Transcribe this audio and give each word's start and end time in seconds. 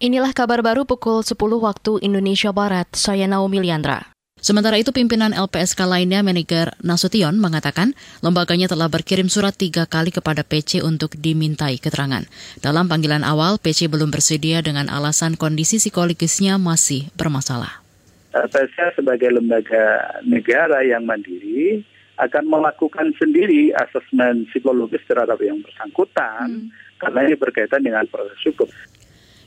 Inilah 0.00 0.32
kabar 0.32 0.64
baru 0.64 0.88
pukul 0.88 1.20
10 1.20 1.36
waktu 1.60 2.00
Indonesia 2.00 2.48
Barat. 2.56 2.88
Saya 2.96 3.28
Naomi 3.28 3.60
Liandra. 3.60 4.16
Sementara 4.40 4.80
itu 4.80 4.96
pimpinan 4.96 5.36
LPSK 5.36 5.76
lainnya 5.84 6.24
manager 6.24 6.72
Nasution 6.80 7.36
mengatakan 7.36 7.92
lembaganya 8.24 8.64
telah 8.64 8.88
berkirim 8.88 9.28
surat 9.28 9.52
tiga 9.52 9.84
kali 9.84 10.08
kepada 10.08 10.40
PC 10.40 10.80
untuk 10.80 11.20
dimintai 11.20 11.76
keterangan. 11.76 12.24
Dalam 12.64 12.88
panggilan 12.88 13.28
awal, 13.28 13.60
PC 13.60 13.92
belum 13.92 14.08
bersedia 14.08 14.64
dengan 14.64 14.88
alasan 14.88 15.36
kondisi 15.36 15.76
psikologisnya 15.76 16.56
masih 16.56 17.12
bermasalah. 17.20 17.84
LPSK 18.32 19.04
sebagai 19.04 19.28
lembaga 19.28 20.16
negara 20.24 20.80
yang 20.80 21.04
mandiri 21.04 21.84
akan 22.16 22.48
melakukan 22.48 23.12
sendiri 23.20 23.76
asesmen 23.76 24.48
psikologis 24.48 25.04
terhadap 25.04 25.36
yang 25.44 25.60
bersangkutan 25.60 26.72
hmm. 26.72 26.96
karena 26.96 27.28
ini 27.28 27.36
berkaitan 27.36 27.84
dengan 27.84 28.08
proses 28.08 28.40
hukum. 28.48 28.72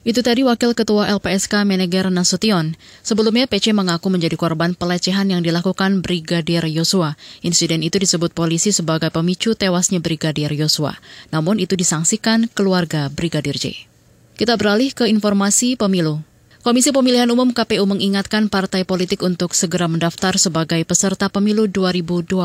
Itu 0.03 0.19
tadi 0.19 0.43
Wakil 0.43 0.75
Ketua 0.75 1.07
LPSK 1.15 1.63
Meneger 1.63 2.11
Nasution. 2.11 2.75
Sebelumnya 3.07 3.47
PC 3.47 3.71
mengaku 3.71 4.11
menjadi 4.11 4.35
korban 4.35 4.75
pelecehan 4.75 5.31
yang 5.31 5.39
dilakukan 5.39 6.03
Brigadir 6.03 6.67
Yosua. 6.67 7.15
Insiden 7.39 7.79
itu 7.87 8.03
disebut 8.03 8.35
polisi 8.35 8.75
sebagai 8.75 9.07
pemicu 9.15 9.55
tewasnya 9.55 10.03
Brigadir 10.03 10.51
Yosua. 10.51 10.99
Namun 11.31 11.55
itu 11.55 11.79
disangsikan 11.79 12.51
keluarga 12.51 13.07
Brigadir 13.07 13.55
J. 13.55 13.87
Kita 14.35 14.59
beralih 14.59 14.91
ke 14.91 15.07
informasi 15.07 15.79
pemilu. 15.79 16.19
Komisi 16.63 16.95
Pemilihan 16.95 17.27
Umum 17.27 17.51
KPU 17.51 17.83
mengingatkan 17.83 18.47
partai 18.47 18.87
politik 18.87 19.19
untuk 19.19 19.51
segera 19.51 19.91
mendaftar 19.91 20.39
sebagai 20.39 20.79
peserta 20.87 21.27
pemilu 21.27 21.67
2024. 21.67 22.39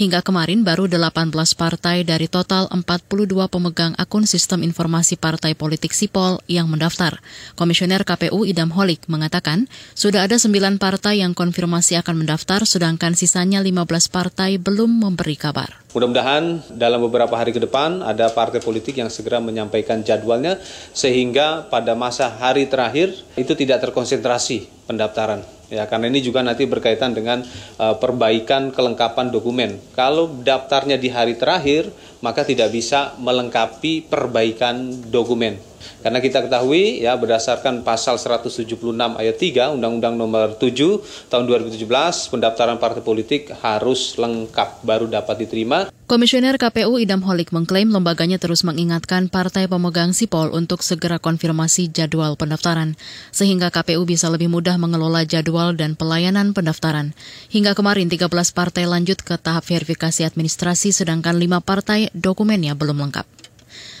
Hingga 0.00 0.24
kemarin 0.24 0.64
baru 0.64 0.88
18 0.88 1.36
partai 1.52 2.08
dari 2.08 2.24
total 2.24 2.72
42 2.72 3.28
pemegang 3.52 3.92
akun 4.00 4.24
sistem 4.24 4.64
informasi 4.64 5.20
partai 5.20 5.52
politik 5.52 5.92
Sipol 5.92 6.40
yang 6.48 6.72
mendaftar. 6.72 7.20
Komisioner 7.52 8.00
KPU 8.08 8.48
Idam 8.48 8.72
Holik 8.72 9.04
mengatakan 9.12 9.68
sudah 9.92 10.24
ada 10.24 10.40
9 10.40 10.80
partai 10.80 11.20
yang 11.20 11.36
konfirmasi 11.36 12.00
akan 12.00 12.24
mendaftar 12.24 12.64
sedangkan 12.64 13.12
sisanya 13.12 13.60
15 13.60 14.08
partai 14.08 14.56
belum 14.56 15.04
memberi 15.04 15.36
kabar. 15.36 15.84
Mudah-mudahan 15.88 16.76
dalam 16.76 17.00
beberapa 17.00 17.32
hari 17.32 17.52
ke 17.52 17.64
depan 17.64 18.04
ada 18.04 18.28
partai 18.28 18.60
politik 18.60 19.00
yang 19.00 19.08
segera 19.08 19.40
menyampaikan 19.40 20.04
jadwalnya 20.04 20.60
sehingga 20.92 21.64
pada 21.72 21.96
masa 21.96 22.28
hari 22.28 22.68
terakhir 22.68 23.17
itu 23.36 23.52
tidak 23.54 23.84
terkonsentrasi 23.88 24.88
pendaftaran. 24.88 25.44
Ya, 25.68 25.84
karena 25.84 26.08
ini 26.08 26.24
juga 26.24 26.40
nanti 26.40 26.64
berkaitan 26.64 27.12
dengan 27.12 27.44
uh, 27.76 27.94
perbaikan 28.00 28.72
kelengkapan 28.72 29.28
dokumen. 29.28 29.76
Kalau 29.92 30.32
daftarnya 30.40 30.96
di 30.96 31.12
hari 31.12 31.36
terakhir, 31.36 31.92
maka 32.24 32.40
tidak 32.42 32.72
bisa 32.72 33.12
melengkapi 33.20 34.08
perbaikan 34.08 34.88
dokumen. 35.12 35.60
Karena 36.00 36.18
kita 36.18 36.44
ketahui 36.46 37.02
ya 37.02 37.14
berdasarkan 37.18 37.82
pasal 37.82 38.18
176 38.20 38.78
ayat 38.94 39.36
3 39.36 39.74
Undang-Undang 39.78 40.14
Nomor 40.14 40.48
7 40.56 41.30
tahun 41.30 41.44
2017 41.48 41.84
pendaftaran 42.32 42.76
partai 42.76 43.02
politik 43.02 43.50
harus 43.64 44.14
lengkap 44.18 44.82
baru 44.82 45.06
dapat 45.10 45.46
diterima. 45.46 45.90
Komisioner 46.08 46.56
KPU 46.56 46.96
Idam 46.96 47.20
Holik 47.20 47.52
mengklaim 47.52 47.92
lembaganya 47.92 48.40
terus 48.40 48.64
mengingatkan 48.64 49.28
partai 49.28 49.68
pemegang 49.68 50.16
sipol 50.16 50.48
untuk 50.56 50.80
segera 50.80 51.20
konfirmasi 51.20 51.92
jadwal 51.92 52.32
pendaftaran 52.32 52.96
sehingga 53.28 53.68
KPU 53.68 54.08
bisa 54.08 54.32
lebih 54.32 54.48
mudah 54.48 54.80
mengelola 54.80 55.28
jadwal 55.28 55.76
dan 55.76 56.00
pelayanan 56.00 56.56
pendaftaran. 56.56 57.12
Hingga 57.52 57.76
kemarin 57.76 58.08
13 58.08 58.24
partai 58.56 58.88
lanjut 58.88 59.20
ke 59.20 59.36
tahap 59.36 59.68
verifikasi 59.68 60.24
administrasi 60.24 60.96
sedangkan 60.96 61.36
5 61.36 61.60
partai 61.60 62.08
dokumennya 62.16 62.72
belum 62.72 63.04
lengkap. 63.04 63.47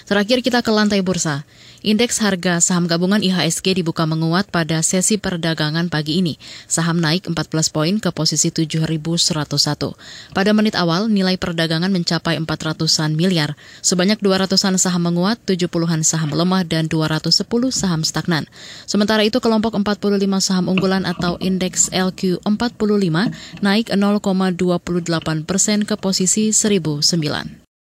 Terakhir 0.08 0.40
kita 0.40 0.64
ke 0.64 0.72
lantai 0.72 1.04
bursa. 1.04 1.44
Indeks 1.84 2.24
harga 2.24 2.64
saham 2.64 2.88
gabungan 2.88 3.20
IHSG 3.20 3.76
dibuka 3.76 4.08
menguat 4.08 4.48
pada 4.48 4.80
sesi 4.80 5.20
perdagangan 5.20 5.92
pagi 5.92 6.24
ini. 6.24 6.40
Saham 6.64 6.96
naik 6.96 7.28
14 7.28 7.36
poin 7.68 7.92
ke 8.00 8.08
posisi 8.08 8.48
7.101. 8.48 8.88
Pada 10.32 10.50
menit 10.56 10.74
awal, 10.80 11.12
nilai 11.12 11.36
perdagangan 11.36 11.92
mencapai 11.92 12.40
400-an 12.40 13.20
miliar. 13.20 13.52
Sebanyak 13.84 14.24
200-an 14.24 14.80
saham 14.80 15.12
menguat, 15.12 15.44
70-an 15.44 16.00
saham 16.00 16.32
melemah, 16.32 16.64
dan 16.64 16.88
210 16.88 17.44
saham 17.68 18.00
stagnan. 18.00 18.48
Sementara 18.88 19.20
itu, 19.28 19.44
kelompok 19.44 19.76
45 19.76 20.24
saham 20.40 20.72
unggulan 20.72 21.04
atau 21.04 21.36
indeks 21.36 21.92
LQ45 21.92 23.12
naik 23.60 23.92
0,28 23.92 25.44
persen 25.44 25.84
ke 25.84 26.00
posisi 26.00 26.56
1009. 26.56 27.67